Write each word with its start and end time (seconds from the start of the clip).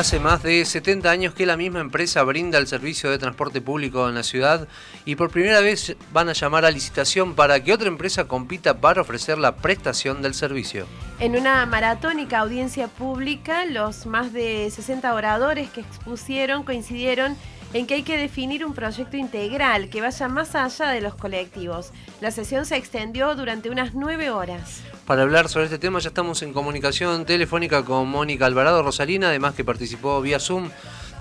Hace 0.00 0.18
más 0.18 0.42
de 0.42 0.64
70 0.64 1.10
años 1.10 1.34
que 1.34 1.44
la 1.44 1.58
misma 1.58 1.80
empresa 1.80 2.22
brinda 2.22 2.56
el 2.56 2.66
servicio 2.66 3.10
de 3.10 3.18
transporte 3.18 3.60
público 3.60 4.08
en 4.08 4.14
la 4.14 4.22
ciudad 4.22 4.66
y 5.04 5.14
por 5.14 5.28
primera 5.28 5.60
vez 5.60 5.94
van 6.10 6.30
a 6.30 6.32
llamar 6.32 6.64
a 6.64 6.70
licitación 6.70 7.34
para 7.34 7.62
que 7.62 7.74
otra 7.74 7.88
empresa 7.88 8.26
compita 8.26 8.80
para 8.80 9.02
ofrecer 9.02 9.36
la 9.36 9.56
prestación 9.56 10.22
del 10.22 10.32
servicio. 10.32 10.86
En 11.18 11.36
una 11.36 11.66
maratónica 11.66 12.38
audiencia 12.38 12.88
pública, 12.88 13.66
los 13.66 14.06
más 14.06 14.32
de 14.32 14.70
60 14.70 15.12
oradores 15.12 15.68
que 15.68 15.82
expusieron 15.82 16.62
coincidieron 16.62 17.36
que 17.72 17.94
hay 17.94 18.02
que 18.02 18.16
definir 18.16 18.64
un 18.64 18.74
proyecto 18.74 19.16
integral 19.16 19.88
que 19.88 20.00
vaya 20.00 20.28
más 20.28 20.54
allá 20.54 20.88
de 20.88 21.00
los 21.00 21.14
colectivos. 21.14 21.92
La 22.20 22.30
sesión 22.30 22.66
se 22.66 22.76
extendió 22.76 23.34
durante 23.36 23.70
unas 23.70 23.94
nueve 23.94 24.30
horas. 24.30 24.82
Para 25.06 25.22
hablar 25.22 25.48
sobre 25.48 25.66
este 25.66 25.78
tema 25.78 25.98
ya 26.00 26.08
estamos 26.08 26.42
en 26.42 26.52
comunicación 26.52 27.24
telefónica 27.24 27.84
con 27.84 28.08
Mónica 28.08 28.46
Alvarado 28.46 28.82
Rosalina, 28.82 29.28
además 29.28 29.54
que 29.54 29.64
participó 29.64 30.20
vía 30.20 30.38
Zoom 30.38 30.70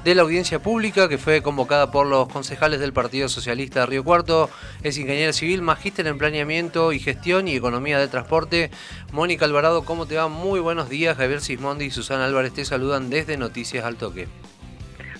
de 0.03 0.15
la 0.15 0.21
audiencia 0.21 0.59
pública 0.59 1.09
que 1.09 1.17
fue 1.17 1.41
convocada 1.41 1.91
por 1.91 2.07
los 2.07 2.27
concejales 2.29 2.79
del 2.79 2.93
Partido 2.93 3.29
Socialista 3.29 3.81
de 3.81 3.85
Río 3.85 4.03
Cuarto. 4.03 4.49
Es 4.81 4.97
ingeniera 4.97 5.33
civil, 5.33 5.61
magíster 5.61 6.07
en 6.07 6.17
planeamiento 6.17 6.93
y 6.93 6.99
gestión 6.99 7.47
y 7.47 7.55
economía 7.55 7.99
de 7.99 8.07
transporte. 8.07 8.71
Mónica 9.11 9.45
Alvarado, 9.45 9.83
¿cómo 9.85 10.05
te 10.05 10.15
va? 10.15 10.27
Muy 10.29 10.59
buenos 10.59 10.89
días. 10.89 11.17
Javier 11.17 11.41
Sismondi 11.41 11.85
y 11.85 11.91
Susana 11.91 12.25
Álvarez 12.25 12.53
te 12.53 12.65
saludan 12.65 13.09
desde 13.09 13.37
Noticias 13.37 13.85
al 13.85 13.97
Toque. 13.97 14.27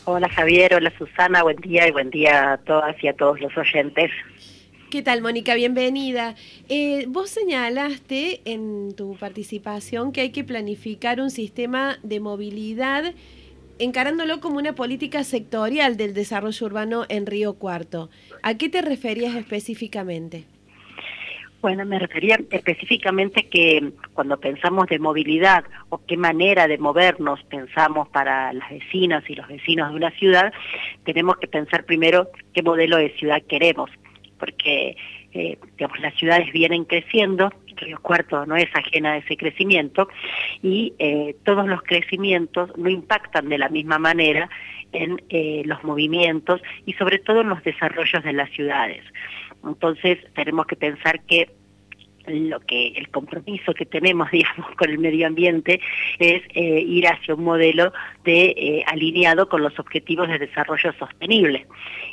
Hola 0.06 0.30
Javier, 0.30 0.74
hola 0.74 0.92
Susana, 0.98 1.44
buen 1.44 1.58
día 1.58 1.88
y 1.88 1.92
buen 1.92 2.10
día 2.10 2.54
a 2.54 2.58
todas 2.58 2.96
y 3.04 3.08
a 3.08 3.14
todos 3.14 3.40
los 3.42 3.56
oyentes. 3.58 4.12
¿Qué 4.90 5.04
tal, 5.04 5.22
Mónica? 5.22 5.54
Bienvenida. 5.54 6.36
Eh, 6.68 7.06
vos 7.08 7.30
señalaste 7.30 8.42
en 8.46 8.96
tu 8.96 9.16
participación 9.18 10.12
que 10.12 10.22
hay 10.22 10.32
que 10.32 10.44
planificar 10.44 11.22
un 11.22 11.30
sistema 11.30 12.00
de 12.02 12.20
movilidad 12.20 13.14
encarándolo 13.78 14.40
como 14.40 14.58
una 14.58 14.74
política 14.74 15.24
sectorial 15.24 15.96
del 15.96 16.14
desarrollo 16.14 16.66
urbano 16.66 17.06
en 17.08 17.26
Río 17.26 17.54
Cuarto. 17.54 18.10
¿A 18.42 18.56
qué 18.56 18.68
te 18.68 18.82
referías 18.82 19.36
específicamente? 19.36 20.46
Bueno, 21.62 21.86
me 21.86 22.00
refería 22.00 22.40
específicamente 22.52 23.48
que 23.48 23.92
cuando 24.14 24.40
pensamos 24.40 24.88
de 24.88 24.98
movilidad 24.98 25.66
o 25.90 26.00
qué 26.06 26.16
manera 26.16 26.68
de 26.68 26.78
movernos 26.78 27.44
pensamos 27.44 28.08
para 28.10 28.54
las 28.54 28.70
vecinas 28.70 29.30
y 29.30 29.36
los 29.36 29.48
vecinos 29.48 29.90
de 29.90 29.98
una 29.98 30.12
ciudad, 30.12 30.54
tenemos 31.04 31.38
que 31.38 31.48
pensar 31.48 31.84
primero 31.84 32.30
qué 32.54 32.64
modelo 32.64 32.96
de 32.96 33.10
ciudad 33.18 33.42
queremos, 33.42 33.90
porque 34.40 34.96
eh, 35.34 35.58
digamos, 35.78 36.00
las 36.00 36.16
ciudades 36.16 36.52
vienen 36.54 36.86
creciendo, 36.86 37.52
Río 37.76 38.00
Cuarto 38.02 38.46
no 38.46 38.56
es 38.56 38.70
ajena 38.74 39.14
a 39.14 39.18
ese 39.18 39.36
crecimiento, 39.36 40.08
y 40.64 40.94
eh, 40.98 41.36
todos 41.44 41.68
los 41.68 41.82
crecimientos 41.84 42.76
no 42.78 42.90
impactan 42.90 43.50
de 43.50 43.58
la 43.58 43.70
misma 43.70 44.00
manera 44.00 44.50
en 44.92 45.22
eh, 45.30 45.62
los 45.66 45.84
movimientos 45.84 46.62
y 46.86 46.94
sobre 46.94 47.20
todo 47.20 47.42
en 47.42 47.50
los 47.50 47.64
desarrollos 47.64 48.24
de 48.24 48.34
las 48.34 48.50
ciudades. 48.52 49.04
Entonces 49.64 50.20
tenemos 50.34 50.66
que 50.68 50.76
pensar 50.76 51.22
que 51.26 51.50
lo 52.28 52.60
que 52.60 52.90
el 52.90 53.10
compromiso 53.10 53.74
que 53.74 53.86
tenemos 53.86 54.30
digamos 54.32 54.76
con 54.76 54.90
el 54.90 55.00
medio 55.00 55.28
ambiente 55.28 55.80
es 56.20 56.42
eh, 56.54 56.82
ir 56.82 57.08
hacia 57.08 57.36
un 57.36 57.44
modelo 57.44 57.94
de 58.24 58.54
eh, 58.58 58.84
alineado 58.88 59.50
con 59.50 59.64
los 59.64 59.78
objetivos 59.80 60.28
de 60.28 60.40
desarrollo 60.40 60.94
sostenible. 60.94 61.68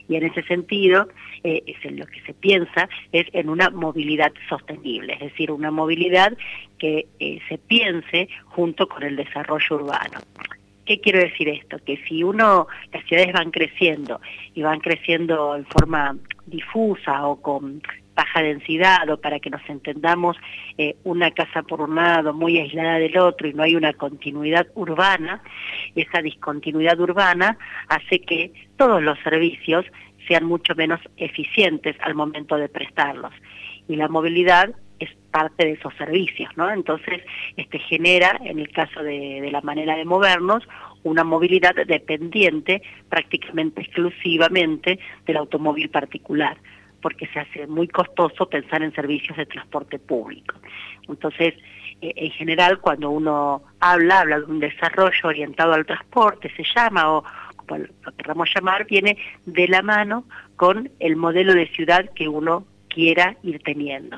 Y 0.09 0.17
en 0.17 0.25
ese 0.25 0.43
sentido 0.45 1.09
eh, 1.43 1.63
es 1.67 1.85
en 1.85 1.99
lo 1.99 2.07
que 2.07 2.21
se 2.23 2.35
piensa 2.35 2.89
es 3.13 3.27
en 3.33 3.49
una 3.49 3.71
movilidad 3.71 4.33
sostenible 4.49 5.15
es 5.15 5.21
decir 5.21 5.51
una 5.51 5.71
movilidad 5.71 6.37
que 6.79 7.07
se 7.49 7.59
piense 7.59 8.29
junto 8.45 8.89
con 8.89 9.03
el 9.03 9.17
desarrollo 9.17 9.77
urbano 9.77 10.21
¿Qué 10.87 11.01
quiero 11.01 11.19
decir 11.19 11.49
esto? 11.49 11.79
Que 11.85 11.97
si 12.09 12.23
uno, 12.23 12.69
las 12.93 13.05
ciudades 13.07 13.33
van 13.33 13.51
creciendo 13.51 14.21
y 14.55 14.63
van 14.63 14.79
creciendo 14.79 15.57
en 15.57 15.67
forma 15.67 16.17
difusa 16.47 17.27
o 17.27 17.43
con 17.43 17.83
baja 18.15 18.41
densidad 18.41 19.11
o 19.11 19.21
para 19.21 19.41
que 19.41 19.51
nos 19.51 19.61
entendamos 19.69 20.37
eh, 20.79 20.97
una 21.05 21.33
casa 21.33 21.63
por 21.63 21.83
un 21.83 21.97
lado 21.97 22.33
muy 22.33 22.59
aislada 22.59 22.99
del 22.99 23.19
otro 23.19 23.49
y 23.49 23.53
no 23.53 23.65
hay 23.65 23.77
una 23.77 23.93
continuidad 23.93 24.69
urbana, 24.75 25.43
esa 25.95 26.23
discontinuidad 26.23 26.99
urbana 26.99 27.59
hace 27.89 28.21
que 28.21 28.53
todos 28.77 29.03
los 29.03 29.19
servicios 29.21 29.85
sean 30.27 30.45
mucho 30.45 30.75
menos 30.75 31.01
eficientes 31.17 31.97
al 32.01 32.15
momento 32.15 32.57
de 32.57 32.69
prestarlos. 32.69 33.33
Y 33.89 33.97
la 33.97 34.09
movilidad 34.09 34.75
es 34.99 35.11
parte 35.31 35.67
de 35.67 35.73
esos 35.73 35.95
servicios, 35.95 36.51
¿no? 36.57 36.71
Entonces, 36.71 37.23
este 37.57 37.79
genera, 37.79 38.41
en 38.45 38.59
el 38.59 38.71
caso 38.71 39.03
de, 39.03 39.41
de 39.43 39.51
la 39.51 39.61
manera 39.61 39.97
de 39.97 40.05
movernos, 40.05 40.67
una 41.03 41.25
movilidad 41.25 41.75
dependiente 41.87 42.83
prácticamente 43.09 43.83
exclusivamente 43.83 44.99
del 45.25 45.37
automóvil 45.37 45.89
particular 45.91 46.57
porque 47.01 47.29
se 47.29 47.39
hace 47.39 47.67
muy 47.69 47.87
costoso 47.87 48.49
pensar 48.49 48.83
en 48.83 48.93
servicios 48.93 49.37
de 49.37 49.47
transporte 49.47 49.99
público. 49.99 50.57
Entonces, 51.09 51.55
eh, 52.01 52.13
en 52.17 52.31
general, 52.33 52.81
cuando 52.81 53.11
uno 53.11 53.63
habla, 53.81 54.21
habla 54.21 54.41
de 54.41 54.47
un 54.47 54.61
desarrollo 54.61 55.21
orientado 55.23 55.73
al 55.73 55.87
transporte, 55.87 56.53
se 56.57 56.65
llama, 56.75 57.13
o 57.13 57.25
como 57.55 57.79
lo 57.79 58.17
queramos 58.17 58.49
llamar, 58.55 58.87
viene 58.87 59.17
de 59.45 59.69
la 59.69 59.83
mano 59.83 60.25
con 60.57 60.91
el 60.99 61.17
modelo 61.17 61.55
de 61.55 61.69
ciudad 61.69 62.11
que 62.15 62.29
uno 62.29 62.67
quiera 62.97 63.37
ir 63.43 63.63
teniendo 63.63 64.17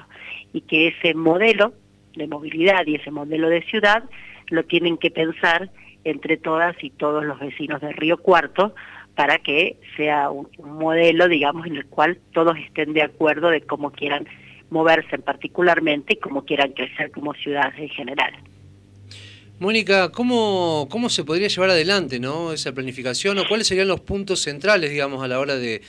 y 0.53 0.61
que 0.61 0.87
ese 0.87 1.13
modelo 1.13 1.75
de 2.15 2.29
movilidad 2.29 2.87
y 2.87 2.95
ese 2.95 3.11
modelo 3.11 3.49
de 3.49 3.63
ciudad 3.63 4.05
lo 4.51 4.63
tienen 4.63 4.99
que 4.99 5.11
pensar 5.11 5.69
entre 6.05 6.37
todas 6.37 6.77
y 6.81 6.91
todos 6.91 7.25
los 7.25 7.41
vecinos 7.41 7.81
de 7.81 7.93
Río 7.93 8.19
Cuarto 8.19 8.77
para 9.17 9.39
que 9.39 9.79
sea 9.97 10.31
un, 10.31 10.49
modelo, 10.63 11.27
digamos, 11.27 11.67
en 11.67 11.75
el 11.75 11.87
cual 11.87 12.21
todos 12.33 12.57
estén 12.57 12.93
de 12.93 13.03
acuerdo 13.03 13.51
de 13.51 13.63
cómo 13.63 13.91
quieran 13.91 14.29
moverse 14.71 15.19
particularmente 15.19 16.15
y 16.15 16.21
cómo 16.21 16.45
quieran 16.45 16.71
crecer 16.71 17.11
como 17.11 17.35
ciudades 17.35 17.77
en 17.81 17.89
general. 17.89 18.33
Mónica, 19.61 20.13
¿cómo, 20.13 20.87
¿cómo 20.89 21.09
se 21.09 21.25
podría 21.25 21.49
llevar 21.49 21.71
adelante 21.71 22.21
¿no? 22.21 22.53
esa 22.53 22.73
planificación 22.73 23.39
o 23.39 23.49
cuáles 23.49 23.67
serían 23.67 23.89
los 23.89 23.99
puntos 23.99 24.39
centrales, 24.41 24.89
digamos, 24.89 25.21
a 25.21 25.27
la 25.27 25.41
hora 25.41 25.57
de, 25.57 25.81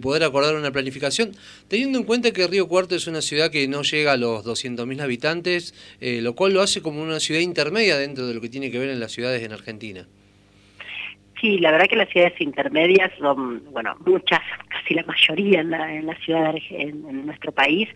poder 0.00 0.22
acordar 0.22 0.54
una 0.54 0.70
planificación, 0.70 1.32
teniendo 1.66 1.98
en 1.98 2.04
cuenta 2.04 2.30
que 2.30 2.46
Río 2.46 2.68
Cuarto 2.68 2.94
es 2.94 3.08
una 3.08 3.20
ciudad 3.20 3.50
que 3.50 3.66
no 3.66 3.82
llega 3.82 4.12
a 4.12 4.16
los 4.16 4.46
200.000 4.46 5.00
habitantes, 5.00 5.74
eh, 6.00 6.20
lo 6.22 6.36
cual 6.36 6.54
lo 6.54 6.62
hace 6.62 6.82
como 6.82 7.02
una 7.02 7.18
ciudad 7.18 7.40
intermedia 7.40 7.98
dentro 7.98 8.28
de 8.28 8.34
lo 8.34 8.40
que 8.40 8.48
tiene 8.48 8.70
que 8.70 8.78
ver 8.78 8.90
en 8.90 9.00
las 9.00 9.10
ciudades 9.10 9.42
en 9.42 9.52
Argentina? 9.52 10.06
Sí, 11.40 11.58
la 11.58 11.72
verdad 11.72 11.88
que 11.88 11.96
las 11.96 12.08
ciudades 12.08 12.40
intermedias 12.40 13.10
son, 13.18 13.62
bueno, 13.72 13.94
muchas, 14.06 14.40
casi 14.86 14.94
la 14.94 15.04
mayoría 15.04 15.60
en 15.60 15.70
la, 15.70 15.94
en 15.94 16.06
la 16.06 16.14
ciudad, 16.16 16.54
en, 16.70 17.26
nuestro 17.26 17.52
país, 17.52 17.88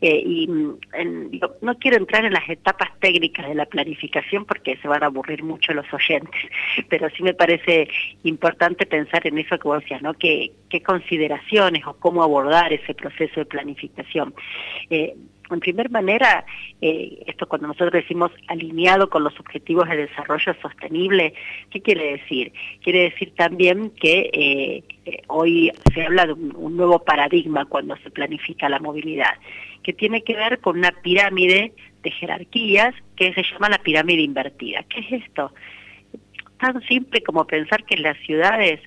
eh, 0.00 0.22
y 0.24 0.48
mm, 0.48 0.78
no 1.60 1.78
quiero 1.78 1.98
entrar 1.98 2.24
en 2.24 2.32
las 2.32 2.48
etapas 2.48 2.88
técnicas 3.00 3.48
de 3.48 3.54
la 3.54 3.66
planificación 3.66 4.44
porque 4.44 4.76
se 4.78 4.88
van 4.88 5.02
a 5.02 5.06
aburrir 5.06 5.42
mucho 5.42 5.72
los 5.74 5.86
oyentes, 5.92 6.40
pero 6.88 7.08
sí 7.10 7.22
me 7.22 7.34
parece 7.34 7.88
importante 8.24 8.86
pensar 8.86 9.26
en 9.26 9.38
eso 9.38 9.58
que 9.58 9.68
vos 9.68 9.80
decías, 9.80 10.02
¿no? 10.02 10.14
¿Qué, 10.14 10.52
qué 10.68 10.82
consideraciones 10.82 11.86
o 11.86 11.94
cómo 11.94 12.22
abordar 12.22 12.72
ese 12.72 12.94
proceso 12.94 13.40
de 13.40 13.46
planificación? 13.46 14.34
Eh, 14.90 15.14
en 15.54 15.60
primer 15.60 15.90
manera, 15.90 16.44
eh, 16.80 17.22
esto 17.26 17.46
cuando 17.46 17.68
nosotros 17.68 17.92
decimos 17.92 18.30
alineado 18.48 19.08
con 19.08 19.24
los 19.24 19.38
objetivos 19.38 19.88
de 19.88 19.96
desarrollo 19.96 20.54
sostenible, 20.60 21.34
¿qué 21.70 21.80
quiere 21.80 22.12
decir? 22.12 22.52
Quiere 22.82 23.10
decir 23.10 23.34
también 23.34 23.90
que 23.90 24.30
eh, 24.32 24.84
eh, 25.04 25.22
hoy 25.28 25.72
se 25.94 26.02
habla 26.02 26.26
de 26.26 26.32
un, 26.32 26.76
nuevo 26.76 27.00
paradigma 27.04 27.66
cuando 27.66 27.96
se 27.98 28.10
planifica 28.10 28.68
la 28.68 28.78
movilidad, 28.78 29.34
que 29.82 29.92
tiene 29.92 30.22
que 30.22 30.34
ver 30.34 30.60
con 30.60 30.78
una 30.78 30.92
pirámide 31.02 31.72
de 32.02 32.10
jerarquías 32.10 32.94
que 33.16 33.32
se 33.34 33.42
llama 33.42 33.68
la 33.68 33.78
pirámide 33.78 34.22
invertida. 34.22 34.84
¿Qué 34.88 35.00
es 35.00 35.24
esto? 35.24 35.52
Tan 36.58 36.80
simple 36.82 37.22
como 37.22 37.46
pensar 37.46 37.84
que 37.84 37.96
las 37.96 38.16
ciudades 38.18 38.80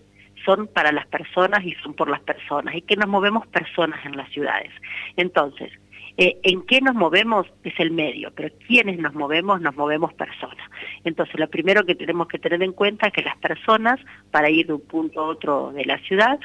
son 0.45 0.67
para 0.67 0.91
las 0.91 1.07
personas 1.07 1.63
y 1.65 1.73
son 1.75 1.93
por 1.93 2.09
las 2.09 2.21
personas 2.21 2.75
y 2.75 2.81
que 2.81 2.95
nos 2.95 3.07
movemos 3.07 3.47
personas 3.47 4.05
en 4.05 4.15
las 4.15 4.29
ciudades. 4.29 4.71
Entonces, 5.17 5.71
eh, 6.17 6.37
en 6.43 6.65
qué 6.65 6.79
nos 6.81 6.95
movemos 6.95 7.45
es 7.63 7.73
el 7.79 7.91
medio, 7.91 8.31
pero 8.35 8.53
quienes 8.67 8.97
nos 8.99 9.13
movemos, 9.13 9.59
nos 9.61 9.75
movemos 9.75 10.13
personas. 10.13 10.69
Entonces, 11.03 11.37
lo 11.39 11.49
primero 11.49 11.85
que 11.85 11.95
tenemos 11.95 12.27
que 12.27 12.39
tener 12.39 12.63
en 12.63 12.71
cuenta 12.71 13.07
es 13.07 13.13
que 13.13 13.21
las 13.21 13.37
personas, 13.37 13.99
para 14.31 14.49
ir 14.49 14.67
de 14.67 14.73
un 14.73 14.81
punto 14.81 15.21
a 15.21 15.27
otro 15.27 15.71
de 15.73 15.85
la 15.85 15.97
ciudad, 15.99 16.39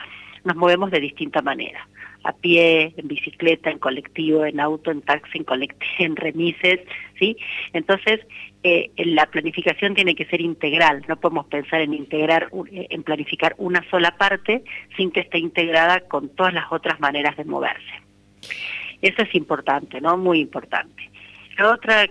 nos 0.45 0.57
movemos 0.57 0.91
de 0.91 1.01
distinta 1.01 1.43
manera. 1.43 1.87
A 2.25 2.33
pie, 2.33 2.93
en 2.97 3.09
bicicleta, 3.09 3.71
en 3.71 3.79
colectivo, 3.79 4.45
en 4.45 4.61
auto, 4.61 4.91
en 4.91 5.03
taxi, 5.03 5.39
en, 5.39 5.47
en 5.99 6.17
remises, 6.17 6.81
¿sí? 7.19 7.37
Entonces, 7.73 8.21
eh, 8.63 8.91
la 8.97 9.27
planificación 9.27 9.95
tiene 9.95 10.15
que 10.15 10.27
ser 10.27 10.41
integral. 10.41 11.05
No 11.09 11.17
podemos 11.17 11.47
pensar 11.47 11.81
en 11.81 11.95
integrar, 11.95 12.51
eh, 12.73 12.89
en 12.91 13.03
planificar 13.03 13.55
una 13.59 13.89
sola 13.91 14.17
parte 14.19 14.65
sin 14.97 15.11
que 15.13 15.21
esté 15.21 15.39
integrada 15.39 16.01
con 16.01 16.29
todas 16.31 16.53
las 16.53 16.71
otras 16.71 17.01
maneras 17.01 17.37
de 17.37 17.45
moverse. 17.45 18.03
Eso 19.03 19.23
es 19.23 19.35
importante, 19.35 20.01
¿no? 20.01 20.17
Muy 20.17 20.41
importante. 20.41 21.11
La 21.59 21.73
otra 21.73 22.07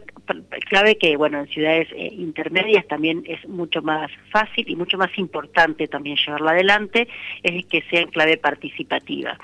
clave 0.69 0.97
que, 0.97 1.17
bueno, 1.17 1.39
en 1.39 1.47
ciudades 1.47 1.87
eh, 1.91 2.09
intermedias 2.13 2.85
también 2.87 3.23
es 3.25 3.47
mucho 3.47 3.81
más 3.81 4.11
fácil 4.29 4.69
y 4.69 4.75
mucho 4.75 4.97
más 4.97 5.09
importante 5.17 5.87
también 5.87 6.17
llevarla 6.17 6.51
adelante, 6.51 7.07
es 7.41 7.65
que 7.65 7.81
sea 7.89 8.01
en 8.01 8.09
clave 8.09 8.37
participativa. 8.37 9.37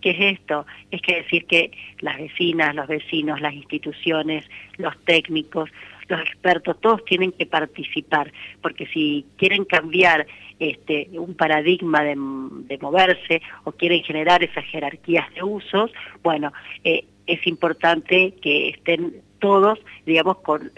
¿Qué 0.00 0.10
es 0.10 0.40
esto? 0.40 0.66
Es 0.90 1.00
que 1.00 1.22
decir 1.22 1.46
que 1.46 1.70
las 2.00 2.18
vecinas, 2.18 2.74
los 2.74 2.88
vecinos, 2.88 3.40
las 3.40 3.54
instituciones, 3.54 4.44
los 4.78 4.98
técnicos, 5.04 5.70
los 6.12 6.20
expertos, 6.20 6.80
todos 6.80 7.04
tienen 7.04 7.32
que 7.32 7.46
participar, 7.46 8.32
porque 8.60 8.86
si 8.86 9.26
quieren 9.36 9.64
cambiar 9.64 10.26
este, 10.58 11.08
un 11.14 11.34
paradigma 11.34 12.02
de, 12.04 12.14
moverse 12.80 13.42
o 13.64 13.72
quieren 13.72 14.02
generar 14.02 14.42
esas 14.42 14.64
jerarquías 14.66 15.32
de 15.34 15.42
usos, 15.42 15.90
bueno, 16.22 16.52
eh, 16.84 17.04
es 17.26 17.46
importante 17.46 18.34
que 18.42 18.70
estén 18.70 19.22
todos, 19.38 19.78
digamos, 20.06 20.38
con, 20.38 20.70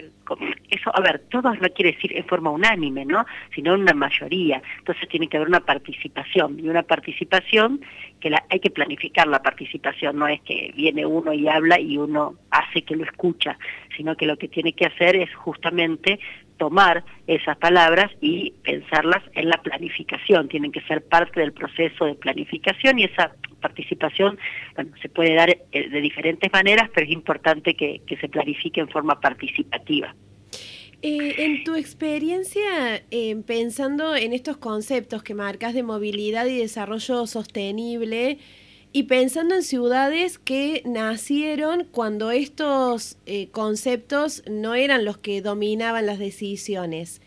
eso, 0.70 0.90
a 0.94 1.00
ver, 1.00 1.22
todos 1.30 1.60
no 1.60 1.68
quiere 1.70 1.92
decir 1.92 2.16
en 2.16 2.24
forma 2.26 2.50
unánime, 2.50 3.04
¿no? 3.04 3.24
Sino 3.54 3.74
una 3.74 3.94
mayoría. 3.94 4.62
Entonces 4.78 5.08
tiene 5.08 5.28
que 5.28 5.36
haber 5.36 5.48
una 5.48 5.60
participación, 5.60 6.58
y 6.58 6.68
una 6.68 6.82
participación 6.82 7.80
que 8.20 8.34
hay 8.48 8.60
que 8.60 8.70
planificar 8.70 9.26
la 9.26 9.42
participación, 9.42 10.18
no 10.18 10.26
es 10.26 10.40
que 10.42 10.72
viene 10.74 11.04
uno 11.04 11.32
y 11.32 11.48
habla 11.48 11.78
y 11.78 11.98
uno 11.98 12.34
hace 12.50 12.82
que 12.82 12.96
lo 12.96 13.04
escucha, 13.04 13.58
sino 13.96 14.16
que 14.16 14.26
lo 14.26 14.36
que 14.36 14.48
tiene 14.48 14.72
que 14.72 14.86
hacer 14.86 15.16
es 15.16 15.34
justamente 15.34 16.18
tomar 16.56 17.04
esas 17.26 17.56
palabras 17.56 18.10
y 18.20 18.52
pensarlas 18.62 19.22
en 19.34 19.48
la 19.48 19.58
planificación, 19.58 20.48
tienen 20.48 20.72
que 20.72 20.80
ser 20.82 21.04
parte 21.04 21.40
del 21.40 21.52
proceso 21.52 22.06
de 22.06 22.14
planificación 22.14 22.98
y 22.98 23.04
esa 23.04 23.32
participación 23.64 24.38
bueno, 24.74 24.92
se 25.00 25.08
puede 25.08 25.34
dar 25.34 25.50
eh, 25.50 25.88
de 25.88 26.00
diferentes 26.00 26.52
maneras, 26.52 26.90
pero 26.94 27.06
es 27.06 27.12
importante 27.12 27.74
que, 27.74 28.02
se 28.20 28.28
planifique 28.28 28.80
en 28.80 28.88
forma 28.88 29.20
participativa. 29.20 30.14
Eh, 31.02 31.44
en 31.44 31.64
tu 31.64 31.74
experiencia, 31.74 33.02
eh, 33.10 33.36
pensando 33.46 34.14
en 34.16 34.32
estos 34.32 34.56
conceptos 34.58 35.22
que 35.22 35.34
marcas 35.34 35.74
de 35.74 35.82
movilidad 35.82 36.46
y 36.46 36.58
desarrollo 36.58 37.26
sostenible, 37.26 38.38
y 38.96 39.02
pensando 39.02 39.56
en 39.56 39.64
ciudades 39.64 40.38
que 40.38 40.80
nacieron 40.84 41.84
cuando 41.90 42.30
estos 42.30 43.18
eh, 43.26 43.48
conceptos 43.50 44.44
no 44.48 44.76
eran 44.76 45.04
los 45.04 45.18
que 45.18 45.42
dominaban 45.42 46.06
las 46.06 46.20
decisiones, 46.20 47.20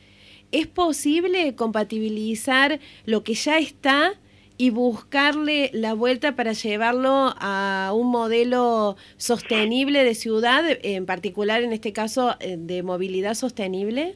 ¿es 0.53 0.65
posible 0.67 1.55
compatibilizar 1.55 2.79
lo 3.05 3.25
que 3.25 3.33
ya 3.33 3.57
está 3.57 4.13
y 4.57 4.69
buscarle 4.71 5.69
la 5.73 5.93
vuelta 5.93 6.35
para 6.35 6.53
llevarlo 6.53 7.33
a 7.39 7.91
un 7.93 8.09
modelo 8.11 8.95
sostenible 9.17 10.03
de 10.03 10.15
ciudad, 10.15 10.63
en 10.83 11.05
particular 11.05 11.61
en 11.61 11.73
este 11.73 11.93
caso 11.93 12.35
eh, 12.39 12.55
de 12.57 12.83
movilidad 12.83 13.35
sostenible? 13.35 14.15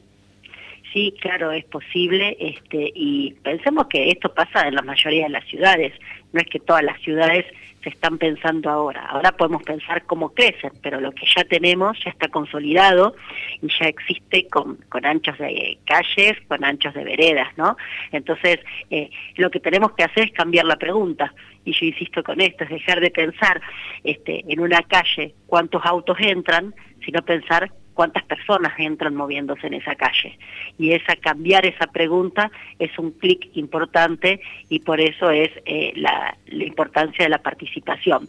Sí, 0.92 1.14
claro, 1.20 1.52
es 1.52 1.64
posible, 1.64 2.36
este, 2.38 2.92
y 2.94 3.32
pensemos 3.42 3.86
que 3.86 4.10
esto 4.10 4.34
pasa 4.34 4.68
en 4.68 4.74
la 4.74 4.82
mayoría 4.82 5.24
de 5.24 5.30
las 5.30 5.44
ciudades 5.46 5.92
no 6.32 6.40
es 6.40 6.46
que 6.46 6.58
todas 6.58 6.82
las 6.82 7.00
ciudades 7.02 7.44
se 7.82 7.88
están 7.88 8.18
pensando 8.18 8.70
ahora. 8.70 9.06
Ahora 9.06 9.32
podemos 9.32 9.62
pensar 9.62 10.04
cómo 10.04 10.30
crecen, 10.30 10.72
pero 10.82 11.00
lo 11.00 11.12
que 11.12 11.26
ya 11.26 11.44
tenemos 11.44 11.98
ya 12.04 12.10
está 12.10 12.28
consolidado 12.28 13.14
y 13.60 13.68
ya 13.68 13.86
existe 13.86 14.46
con, 14.48 14.76
con 14.88 15.04
anchos 15.04 15.36
de 15.38 15.78
calles, 15.84 16.38
con 16.48 16.64
anchos 16.64 16.94
de 16.94 17.04
veredas, 17.04 17.48
¿no? 17.56 17.76
Entonces, 18.12 18.60
eh, 18.90 19.10
lo 19.36 19.50
que 19.50 19.60
tenemos 19.60 19.92
que 19.92 20.04
hacer 20.04 20.24
es 20.24 20.32
cambiar 20.32 20.66
la 20.66 20.76
pregunta. 20.76 21.34
Y 21.64 21.72
yo 21.72 21.86
insisto 21.86 22.22
con 22.22 22.40
esto, 22.40 22.64
es 22.64 22.70
dejar 22.70 23.00
de 23.00 23.10
pensar 23.10 23.60
este, 24.04 24.44
en 24.48 24.60
una 24.60 24.82
calle 24.82 25.34
cuántos 25.46 25.84
autos 25.84 26.16
entran, 26.20 26.74
sino 27.04 27.22
pensar 27.22 27.70
cuántas 27.94 28.24
personas 28.24 28.72
entran 28.78 29.14
moviéndose 29.14 29.66
en 29.66 29.74
esa 29.74 29.94
calle. 29.94 30.38
Y 30.78 30.92
esa 30.92 31.16
cambiar 31.16 31.66
esa 31.66 31.86
pregunta 31.86 32.50
es 32.78 32.96
un 32.98 33.12
clic 33.12 33.48
importante 33.54 34.40
y 34.68 34.80
por 34.80 35.00
eso 35.00 35.30
es 35.30 35.50
eh, 35.64 35.92
la, 35.96 36.36
importancia 36.46 37.24
de 37.24 37.30
la 37.30 37.42
participación. 37.42 38.28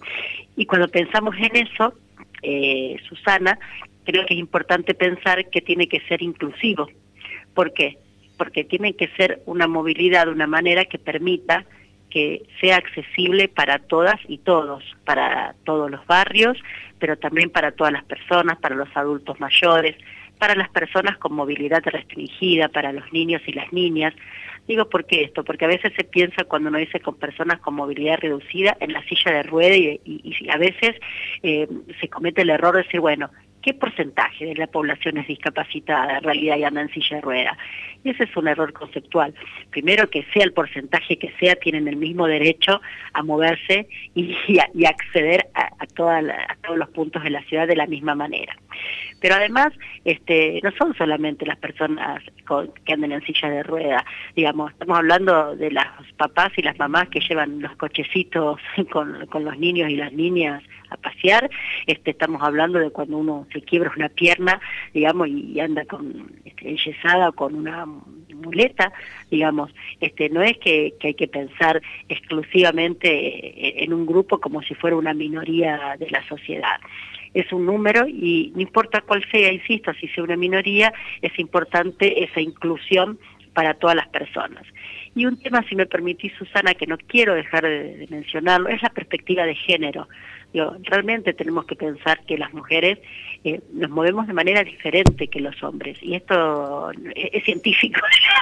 Y 0.56 0.66
cuando 0.66 0.88
pensamos 0.88 1.36
en 1.38 1.68
eso, 1.68 1.94
eh, 2.42 2.98
Susana, 3.08 3.58
creo 4.06 4.26
que 4.26 4.34
es 4.34 4.40
importante 4.40 4.94
pensar 4.94 5.50
que 5.50 5.62
tiene 5.62 5.88
que 5.88 6.02
ser 6.02 6.22
inclusivo. 6.22 6.88
¿Por 7.54 7.74
qué? 7.74 7.98
Porque 8.38 8.64
tiene 8.64 8.94
que 8.94 9.08
ser 9.10 9.42
una 9.46 9.68
movilidad 9.68 10.26
de 10.26 10.32
una 10.32 10.48
manera 10.48 10.86
que 10.86 10.98
permita 10.98 11.66
que 12.14 12.44
sea 12.62 12.78
accesible 12.78 13.48
para 13.48 13.80
todas 13.80 14.20
y 14.28 14.38
todos, 14.38 14.84
para 15.04 15.56
todos 15.64 15.90
los 15.90 16.06
barrios, 16.06 16.56
pero 17.00 17.18
también 17.18 17.50
para 17.50 17.72
todas 17.72 17.92
las 17.92 18.04
personas, 18.04 18.60
para 18.60 18.76
los 18.76 18.88
adultos 18.96 19.40
mayores, 19.40 19.96
para 20.38 20.54
las 20.54 20.70
personas 20.70 21.18
con 21.18 21.34
movilidad 21.34 21.82
restringida, 21.84 22.70
para 22.70 22.94
los 22.94 23.12
niños 23.12 23.42
y 23.48 23.54
las 23.54 23.74
niñas. 23.74 24.14
Digo, 24.68 24.90
¿por 24.90 25.06
qué 25.06 25.24
esto? 25.24 25.44
Porque 25.44 25.66
a 25.66 25.70
veces 25.70 25.92
se 25.98 26.04
piensa 26.04 26.44
cuando 26.44 26.70
uno 26.70 26.78
dice 26.78 27.00
con 27.00 27.16
personas 27.16 27.60
con 27.62 27.74
movilidad 27.74 28.20
reducida 28.20 28.78
en 28.80 28.94
la 28.94 29.04
silla 29.06 29.32
de 29.32 29.44
rueda 29.44 29.76
y, 29.76 30.00
a 30.50 30.58
veces 30.58 30.96
eh, 31.42 31.68
se 32.00 32.08
comete 32.10 32.44
el 32.44 32.52
error 32.52 32.76
de 32.76 32.84
decir, 32.84 33.00
bueno, 33.00 33.32
¿qué 33.64 33.74
porcentaje 33.74 34.46
de 34.46 34.56
la 34.56 34.68
población 34.68 35.18
es 35.18 35.28
discapacitada 35.28 36.18
en 36.18 36.24
realidad 36.24 36.58
y 36.58 36.64
anda 36.64 36.82
en 36.82 36.90
silla 36.90 37.16
de 37.18 37.22
rueda? 37.22 37.58
Y 38.04 38.10
ese 38.10 38.26
es 38.26 38.38
un 38.38 38.48
error 38.48 38.74
conceptual. 38.74 39.34
Primero, 39.72 40.10
que 40.10 40.26
sea 40.34 40.44
el 40.44 40.54
porcentaje 40.54 41.18
que 41.18 41.34
sea, 41.40 41.56
tienen 41.56 41.88
el 41.88 41.96
mismo 41.96 42.28
derecho 42.28 42.82
a 43.14 43.24
moverse 43.24 43.88
y, 44.14 44.36
acceder 44.86 45.48
a, 45.54 45.64
a, 45.64 45.68
a 45.80 45.86
todos 45.88 46.78
los 46.78 46.90
puntos 46.90 47.24
de 47.24 47.30
la 47.30 47.42
ciudad 47.44 47.68
de 47.68 47.76
la 47.76 47.88
misma 47.88 48.14
manera. 48.14 48.56
Pero 49.24 49.36
además, 49.36 49.72
este, 50.04 50.60
no 50.64 50.72
son 50.72 50.94
solamente 50.96 51.46
las 51.46 51.58
personas 51.58 52.22
que 52.84 52.92
andan 52.92 53.14
en 53.14 53.22
silla 53.22 53.50
de 53.50 53.64
rueda, 53.64 54.06
digamos, 54.36 54.74
estamos 54.74 54.98
hablando 54.98 55.56
de 55.56 55.72
las 55.72 55.88
papás 56.18 56.52
y 56.58 56.62
las 56.62 56.78
mamás 56.78 57.08
que 57.08 57.22
llevan 57.22 57.62
los 57.62 57.74
cochecitos 57.78 58.60
con, 58.92 59.26
con 59.28 59.46
los 59.46 59.58
niños 59.58 59.90
y 59.90 59.96
las 59.96 60.12
niñas 60.12 60.62
a 60.90 60.98
pasear, 60.98 61.50
este, 61.88 62.12
estamos 62.12 62.42
hablando 62.42 62.80
de 62.80 62.90
cuando 62.90 63.18
uno 63.18 63.48
se 63.54 63.62
quiebra 63.62 63.94
una 63.96 64.10
pierna, 64.10 64.60
digamos, 64.94 65.30
y, 65.30 65.58
anda 65.62 65.86
con 65.86 66.30
este, 66.44 66.72
enyesada 66.72 67.30
o 67.30 67.32
con 67.32 67.56
una 67.56 67.86
muleta, 68.36 68.92
digamos, 69.32 69.74
este, 70.02 70.28
no 70.28 70.42
es 70.42 70.58
que 70.58 70.96
hay 71.02 71.14
que 71.14 71.30
pensar 71.30 71.82
exclusivamente 72.10 73.84
en 73.86 73.94
un 73.94 74.06
grupo 74.06 74.42
como 74.42 74.62
si 74.64 74.76
fuera 74.76 74.98
una 74.98 75.14
minoría 75.14 75.96
de 75.98 76.10
la 76.10 76.28
sociedad 76.28 76.82
es 77.34 77.52
un 77.52 77.66
número 77.66 78.08
y 78.08 78.52
no 78.56 78.62
importa 78.62 79.02
cuál 79.02 79.24
sea, 79.32 79.52
insisto, 79.52 79.94
si 79.94 80.08
sea 80.10 80.24
una 80.24 80.36
minoría, 80.36 80.94
es 81.22 81.38
importante 81.40 82.24
esa 82.24 82.42
inclusión 82.42 83.20
para 83.54 83.76
todas 83.76 83.96
las 83.96 84.08
personas. 84.08 84.64
Y 85.16 85.26
un 85.26 85.38
tema, 85.38 85.64
si 85.70 85.76
me 85.76 85.86
permitís, 85.86 86.34
Susana, 86.34 86.74
que 86.74 86.88
no 86.88 86.98
quiero 86.98 87.36
dejar 87.36 87.64
de 87.64 88.08
mencionarlo, 88.10 88.70
es 88.70 88.82
la 88.82 88.90
perspectiva 88.90 89.46
de 89.46 89.56
género 89.56 90.08
realmente 90.84 91.34
tenemos 91.34 91.66
que 91.66 91.76
pensar 91.76 92.24
que 92.26 92.38
las 92.38 92.54
mujeres 92.54 93.00
eh, 93.44 93.60
nos 93.74 93.90
movemos 93.90 94.28
de 94.28 94.34
manera 94.34 94.64
diferente 94.64 95.28
que 95.28 95.40
los 95.40 95.62
hombres. 95.64 95.98
Y 96.02 96.16
esto 96.16 96.92
es, 97.16 97.44
científico, 97.44 98.00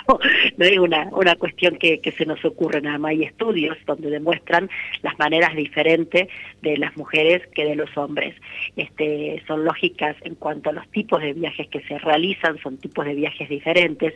no 0.58 0.66
es 0.66 0.78
una, 0.78 1.08
una 1.12 1.36
cuestión 1.36 1.78
que, 1.78 2.00
que, 2.02 2.12
se 2.12 2.26
nos 2.26 2.44
ocurre 2.46 2.82
nada 2.82 3.00
más. 3.00 3.12
Hay 3.12 3.24
estudios 3.24 3.78
donde 3.88 4.10
demuestran 4.10 4.70
las 5.02 5.18
maneras 5.18 5.56
diferentes 5.56 6.28
de 6.62 6.78
las 6.78 6.96
mujeres 6.98 7.42
que 7.56 7.66
de 7.66 7.76
los 7.76 7.96
hombres. 7.98 8.36
Este, 8.76 9.42
son 9.48 9.66
lógicas 9.66 10.16
en 10.22 10.36
cuanto 10.36 10.70
a 10.70 10.74
los 10.74 10.88
tipos 10.92 11.22
de 11.22 11.34
viajes 11.34 11.68
que 11.70 11.82
se 11.82 11.98
realizan, 11.98 12.60
son 12.60 12.78
tipos 12.78 13.06
de 13.06 13.16
viajes 13.16 13.50
diferentes, 13.50 14.14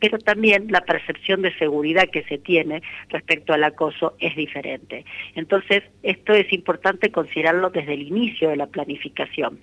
pero 0.00 0.18
también 0.18 0.66
la 0.70 0.82
percepción 0.82 1.42
de 1.42 1.56
seguridad 1.56 2.08
que 2.10 2.24
se 2.24 2.38
tiene 2.38 2.82
respecto 3.08 3.52
al 3.52 3.64
acoso 3.64 4.14
es 4.18 4.36
diferente. 4.36 5.04
Entonces, 5.34 5.82
esto 6.02 6.34
es 6.34 6.52
importante 6.52 7.10
considerar 7.10 7.35
considerarlo 7.36 7.68
desde 7.68 7.92
el 7.92 8.02
inicio 8.02 8.48
de 8.48 8.56
la 8.56 8.66
planificación. 8.66 9.58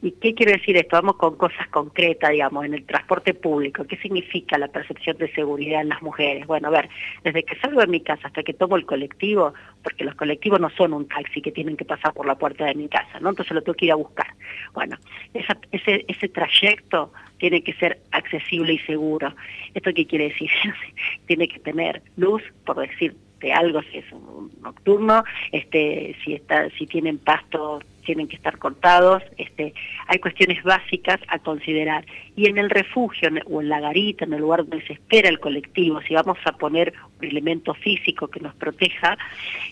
¿Y 0.00 0.12
qué 0.12 0.32
quiero 0.32 0.52
decir 0.52 0.76
esto? 0.76 0.96
Vamos 0.96 1.16
con 1.16 1.36
cosas 1.36 1.66
concretas, 1.68 2.30
digamos, 2.30 2.64
en 2.64 2.72
el 2.72 2.86
transporte 2.86 3.34
público. 3.34 3.84
¿Qué 3.84 3.96
significa 3.96 4.56
la 4.56 4.68
percepción 4.68 5.18
de 5.18 5.30
seguridad 5.34 5.82
en 5.82 5.88
las 5.88 6.00
mujeres? 6.02 6.46
Bueno, 6.46 6.68
a 6.68 6.70
ver, 6.70 6.88
desde 7.24 7.42
que 7.42 7.58
salgo 7.58 7.80
de 7.80 7.88
mi 7.88 8.00
casa 8.00 8.28
hasta 8.28 8.44
que 8.44 8.54
tomo 8.54 8.76
el 8.76 8.86
colectivo, 8.86 9.52
porque 9.82 10.04
los 10.04 10.14
colectivos 10.14 10.60
no 10.60 10.70
son 10.70 10.94
un 10.94 11.08
taxi 11.08 11.42
que 11.42 11.50
tienen 11.50 11.76
que 11.76 11.84
pasar 11.84 12.14
por 12.14 12.26
la 12.26 12.36
puerta 12.36 12.64
de 12.64 12.74
mi 12.76 12.88
casa, 12.88 13.18
¿no? 13.20 13.30
Entonces 13.30 13.52
lo 13.52 13.62
tengo 13.62 13.76
que 13.76 13.86
ir 13.86 13.92
a 13.92 13.96
buscar. 13.96 14.28
Bueno, 14.72 14.96
ese, 15.34 16.04
ese 16.06 16.28
trayecto 16.28 17.12
tiene 17.38 17.62
que 17.62 17.74
ser 17.74 17.98
accesible 18.12 18.74
y 18.74 18.78
seguro. 18.78 19.34
¿Esto 19.74 19.90
qué 19.92 20.06
quiere 20.06 20.28
decir? 20.28 20.48
tiene 21.26 21.48
que 21.48 21.58
tener 21.58 22.02
luz, 22.16 22.42
por 22.64 22.78
decir 22.78 23.16
algo 23.52 23.82
si 23.82 23.98
es 23.98 24.12
un 24.12 24.50
nocturno, 24.62 25.24
este, 25.52 26.16
si 26.24 26.34
está, 26.34 26.68
si 26.70 26.86
tienen 26.86 27.18
pasto 27.18 27.80
tienen 28.10 28.26
que 28.26 28.36
estar 28.36 28.58
cortados, 28.58 29.22
este, 29.36 29.72
hay 30.08 30.18
cuestiones 30.18 30.62
básicas 30.64 31.20
a 31.28 31.38
considerar. 31.38 32.04
Y 32.34 32.46
en 32.46 32.58
el 32.58 32.68
refugio 32.68 33.30
o 33.48 33.60
en 33.60 33.68
la 33.68 33.78
garita, 33.78 34.24
en 34.24 34.32
el 34.32 34.40
lugar 34.40 34.66
donde 34.66 34.84
se 34.86 34.94
espera 34.94 35.28
el 35.28 35.38
colectivo, 35.38 36.00
si 36.02 36.14
vamos 36.14 36.38
a 36.44 36.52
poner 36.52 36.92
un 37.20 37.28
elemento 37.28 37.72
físico 37.74 38.26
que 38.26 38.40
nos 38.40 38.54
proteja, 38.56 39.16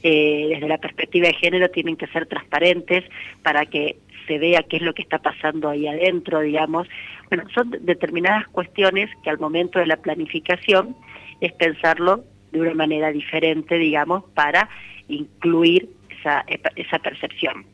eh, 0.05 0.47
desde 0.51 0.69
la 0.69 0.79
perspectiva 0.79 1.27
de 1.27 1.35
género 1.35 1.69
tienen 1.71 1.97
que 1.97 2.07
ser 2.07 2.27
transparentes 2.27 3.05
para 3.43 3.67
que 3.67 3.97
se 4.29 4.39
vea 4.39 4.63
qué 4.63 4.77
es 4.77 4.83
lo 4.83 4.95
que 4.95 5.03
está 5.03 5.19
pasando 5.19 5.69
ahí 5.69 5.89
adentro, 5.89 6.41
digamos. 6.41 6.87
Bueno, 7.31 7.45
son 7.55 7.75
determinadas 7.81 8.47
cuestiones 8.49 9.11
que 9.25 9.31
al 9.31 9.39
momento 9.39 9.79
de 9.79 9.87
la 9.87 9.97
planificación 9.97 10.95
es 11.41 11.53
pensarlo 11.55 12.25
de 12.53 12.61
una 12.61 12.75
manera 12.75 13.13
diferente, 13.13 13.79
digamos, 13.79 14.25
para 14.35 14.69
incluir 15.09 15.89
esa, 16.11 16.45
esa 16.77 16.99
percepción. 16.99 17.65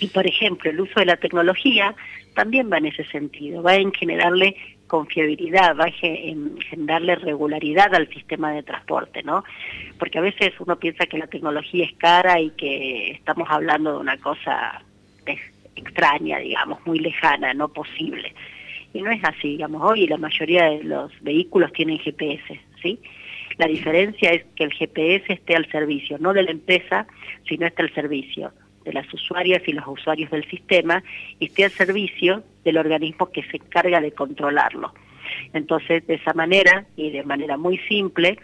Y 0.00 0.08
por 0.08 0.26
ejemplo, 0.26 0.70
el 0.70 0.80
uso 0.80 1.00
de 1.00 1.06
la 1.06 1.16
tecnología 1.16 1.94
también 2.34 2.70
va 2.70 2.78
en 2.78 2.86
ese 2.86 3.04
sentido, 3.04 3.62
va 3.62 3.76
en 3.76 3.92
generarle 3.92 4.56
confiabilidad, 4.86 5.76
va 5.76 5.86
en 6.02 6.60
generarle 6.60 7.16
regularidad 7.16 7.94
al 7.94 8.08
sistema 8.08 8.52
de 8.52 8.62
transporte, 8.62 9.22
¿no? 9.22 9.44
Porque 9.98 10.18
a 10.18 10.22
veces 10.22 10.52
uno 10.58 10.76
piensa 10.76 11.06
que 11.06 11.18
la 11.18 11.26
tecnología 11.26 11.84
es 11.84 11.94
cara 11.94 12.40
y 12.40 12.50
que 12.50 13.12
estamos 13.12 13.48
hablando 13.50 13.92
de 13.92 13.98
una 13.98 14.16
cosa 14.18 14.82
extraña, 15.76 16.38
digamos, 16.38 16.84
muy 16.86 16.98
lejana, 16.98 17.54
no 17.54 17.68
posible. 17.68 18.34
Y 18.92 19.02
no 19.02 19.10
es 19.10 19.24
así, 19.24 19.48
digamos, 19.48 19.82
hoy 19.82 20.06
la 20.06 20.18
mayoría 20.18 20.70
de 20.70 20.84
los 20.84 21.10
vehículos 21.22 21.72
tienen 21.72 21.98
GPS, 21.98 22.60
¿sí? 22.80 23.00
La 23.56 23.66
diferencia 23.66 24.30
es 24.30 24.44
que 24.56 24.64
el 24.64 24.72
GPS 24.72 25.32
esté 25.32 25.54
al 25.54 25.70
servicio, 25.70 26.18
no 26.18 26.32
de 26.32 26.42
la 26.42 26.50
empresa, 26.50 27.06
sino 27.48 27.66
esté 27.66 27.82
al 27.82 27.94
servicio 27.94 28.52
de 28.84 28.92
las 28.92 29.12
usuarias 29.12 29.62
y 29.66 29.72
los 29.72 29.86
usuarios 29.86 30.30
del 30.30 30.48
sistema 30.48 31.02
y 31.38 31.46
esté 31.46 31.64
al 31.64 31.70
servicio 31.70 32.42
del 32.64 32.78
organismo 32.78 33.30
que 33.30 33.42
se 33.44 33.56
encarga 33.56 34.00
de 34.00 34.12
controlarlo. 34.12 34.92
Entonces, 35.52 36.06
de 36.06 36.14
esa 36.14 36.34
manera 36.34 36.86
y 36.96 37.10
de 37.10 37.22
manera 37.22 37.56
muy 37.56 37.78
simple, 37.88 38.38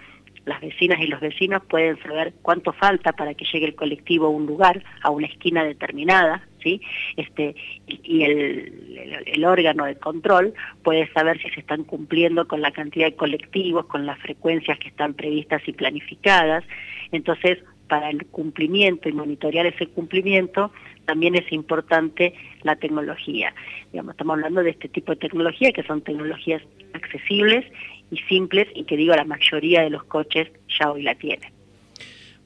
las 0.47 0.61
vecinas 0.61 1.01
y 1.01 1.07
los 1.07 1.21
vecinos 1.21 1.63
pueden 1.69 2.01
saber 2.03 2.33
cuánto 2.43 2.73
falta 2.73 3.13
para 3.13 3.35
que 3.35 3.45
llegue 3.45 3.67
el 3.67 3.75
colectivo 3.75 4.27
a 4.27 4.31
un 4.31 4.47
lugar, 4.47 4.83
a 5.03 5.11
una 5.11 5.27
esquina 5.27 5.65
determinada, 5.65 6.49
¿sí? 6.63 6.81
Este, 7.17 7.55
y 7.87 8.23
el, 8.23 9.23
el, 9.27 9.45
órgano 9.45 9.85
de 9.85 9.97
control 9.97 10.55
puede 10.83 11.11
saber 11.13 11.41
si 11.41 11.51
se 11.51 11.61
están 11.61 11.85
cumpliendo 11.85 12.47
con 12.47 12.61
la 12.61 12.71
cantidad 12.71 13.07
de 13.07 13.17
colectivos, 13.17 13.87
con 13.87 14.07
las 14.07 14.19
frecuencias 14.21 14.79
que 14.79 14.89
están 14.89 15.15
previstas 15.15 15.63
y 15.67 15.73
planificadas. 15.73 16.65
Entonces, 17.13 17.59
para 17.89 18.09
el 18.09 18.25
cumplimiento 18.27 19.09
y 19.09 19.13
monitorear 19.13 19.67
ese 19.67 19.89
cumplimiento, 19.89 20.71
también 21.07 21.35
es 21.35 21.51
importante 21.53 22.35
la 22.63 22.77
tecnología. 22.77 23.53
Estamos 23.93 24.35
hablando 24.35 24.63
de 24.63 24.71
este 24.71 24.89
tipo 24.89 25.13
de 25.13 25.19
tecnología, 25.19 25.73
que 25.73 25.83
son 25.83 26.03
tecnologías 26.03 26.63
accesibles 26.93 27.67
y 28.13 28.19
simples 28.29 28.69
y 28.75 28.85
que 28.85 28.97
digo 28.97 29.15
la 29.15 29.25
mayoría 29.25 29.83
de 29.83 29.91
los 29.91 30.05
coches 30.05 30.49
ya 30.79 30.93
hoy 30.93 31.03
la 31.03 31.17
tienen. 31.17 31.60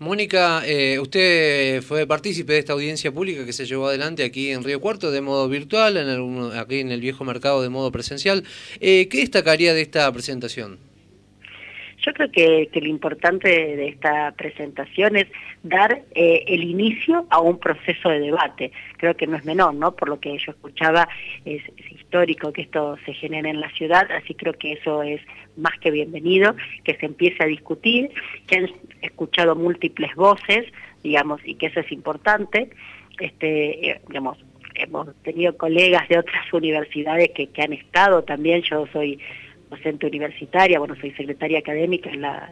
Mónica, 0.00 0.62
eh, 0.66 0.98
usted 0.98 1.80
fue 1.82 2.06
partícipe 2.06 2.52
de 2.52 2.58
esta 2.58 2.72
audiencia 2.72 3.12
pública 3.12 3.46
que 3.46 3.52
se 3.52 3.64
llevó 3.64 3.86
adelante 3.86 4.24
aquí 4.24 4.50
en 4.50 4.64
Río 4.64 4.80
Cuarto 4.80 5.12
de 5.12 5.20
modo 5.20 5.48
virtual, 5.48 5.96
en 5.96 6.58
aquí 6.58 6.80
en 6.80 6.90
el 6.90 7.00
viejo 7.00 7.24
mercado 7.24 7.62
de 7.62 7.68
modo 7.68 7.92
presencial. 7.92 8.42
Eh, 8.80 9.08
¿Qué 9.08 9.18
destacaría 9.18 9.72
de 9.72 9.82
esta 9.82 10.12
presentación? 10.12 10.78
Yo 12.04 12.12
creo 12.12 12.30
que, 12.30 12.68
lo 12.80 12.88
importante 12.88 13.48
de, 13.48 13.88
esta 13.88 14.32
presentación 14.32 15.16
es 15.16 15.26
dar 15.62 16.02
eh, 16.14 16.44
el 16.48 16.62
inicio 16.62 17.26
a 17.30 17.40
un 17.40 17.58
proceso 17.58 18.10
de 18.10 18.20
debate. 18.20 18.72
Creo 18.98 19.16
que 19.16 19.26
no 19.26 19.36
es 19.36 19.44
menor, 19.44 19.74
¿no? 19.74 19.94
Por 19.94 20.08
lo 20.08 20.20
que 20.20 20.36
yo 20.36 20.52
escuchaba, 20.52 21.08
es, 21.44 21.62
histórico 21.90 22.52
que 22.52 22.62
esto 22.62 22.96
se 23.06 23.14
genere 23.14 23.50
en 23.50 23.60
la 23.60 23.70
ciudad, 23.70 24.08
así 24.12 24.34
creo 24.34 24.52
que 24.52 24.74
eso 24.74 25.02
es 25.02 25.20
más 25.56 25.76
que 25.80 25.90
bienvenido, 25.90 26.54
que 26.84 26.94
se 26.96 27.06
empiece 27.06 27.42
a 27.42 27.46
discutir, 27.46 28.10
que 28.46 28.56
han 28.56 28.70
escuchado 29.02 29.56
múltiples 29.56 30.14
voces, 30.14 30.66
digamos, 31.02 31.40
y 31.44 31.54
que 31.54 31.66
eso 31.66 31.80
es 31.80 31.90
importante. 31.90 32.70
Este, 33.18 33.90
eh, 33.90 34.00
digamos, 34.08 34.38
hemos 34.74 35.14
tenido 35.22 35.56
colegas 35.56 36.08
de 36.08 36.18
otras 36.18 36.44
universidades 36.52 37.30
que, 37.30 37.46
que 37.48 37.62
han 37.62 37.72
estado 37.72 38.22
también, 38.24 38.62
yo 38.62 38.86
soy 38.92 39.18
docente 39.76 40.06
universitaria, 40.06 40.78
bueno, 40.78 40.94
soy 41.00 41.12
secretaria 41.12 41.58
académica 41.58 42.10
en 42.10 42.22
la, 42.22 42.50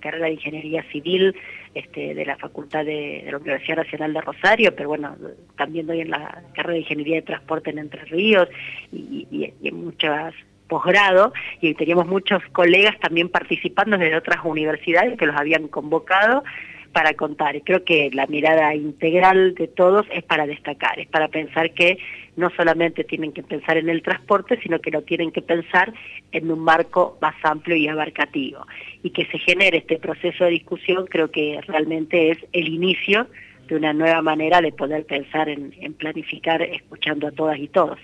carrera 0.00 0.26
de 0.26 0.32
Ingeniería 0.32 0.82
Civil 0.90 1.34
este, 1.74 2.14
de 2.14 2.24
la 2.24 2.36
Facultad 2.36 2.84
de, 2.84 3.24
la 3.30 3.38
Universidad 3.38 3.76
Nacional 3.76 4.12
de 4.12 4.20
Rosario, 4.20 4.74
pero 4.74 4.88
bueno, 4.88 5.16
también 5.56 5.86
doy 5.86 6.00
en 6.00 6.10
la 6.10 6.42
carrera 6.54 6.74
de 6.74 6.80
Ingeniería 6.80 7.16
de 7.16 7.22
Transporte 7.22 7.70
en 7.70 7.78
Entre 7.78 8.04
Ríos 8.06 8.48
y 8.92 9.52
en 9.62 9.84
muchas 9.84 10.34
posgrado 10.72 11.34
y 11.60 11.74
teníamos 11.74 12.06
muchos 12.06 12.42
colegas 12.52 12.98
también 12.98 13.28
participando 13.28 13.98
desde 13.98 14.16
otras 14.16 14.38
universidades 14.42 15.18
que 15.18 15.26
los 15.26 15.36
habían 15.36 15.68
convocado 15.68 16.44
para 16.92 17.14
contar. 17.14 17.56
Y 17.56 17.62
creo 17.62 17.84
que 17.84 18.10
la 18.12 18.26
mirada 18.26 18.74
integral 18.74 19.54
de 19.54 19.68
todos 19.68 20.06
es 20.12 20.22
para 20.22 20.46
destacar, 20.46 20.98
es 20.98 21.08
para 21.08 21.28
pensar 21.28 21.72
que 21.72 21.98
no 22.36 22.50
solamente 22.50 23.04
tienen 23.04 23.32
que 23.32 23.42
pensar 23.42 23.76
en 23.76 23.88
el 23.88 24.02
transporte, 24.02 24.58
sino 24.62 24.80
que 24.80 24.90
lo 24.90 25.02
tienen 25.02 25.32
que 25.32 25.42
pensar 25.42 25.92
en 26.32 26.50
un 26.50 26.60
marco 26.60 27.18
más 27.20 27.34
amplio 27.42 27.76
y 27.76 27.88
abarcativo. 27.88 28.66
Y 29.02 29.10
que 29.10 29.26
se 29.26 29.38
genere 29.38 29.78
este 29.78 29.98
proceso 29.98 30.44
de 30.44 30.50
discusión 30.50 31.06
creo 31.06 31.30
que 31.30 31.60
realmente 31.66 32.30
es 32.30 32.38
el 32.52 32.68
inicio 32.68 33.26
de 33.68 33.76
una 33.76 33.92
nueva 33.92 34.22
manera 34.22 34.60
de 34.60 34.72
poder 34.72 35.04
pensar 35.06 35.48
en, 35.48 35.74
en 35.80 35.94
planificar 35.94 36.62
escuchando 36.62 37.28
a 37.28 37.32
todas 37.32 37.58
y 37.58 37.68
todos. 37.68 37.98